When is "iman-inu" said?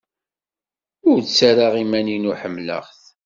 1.83-2.33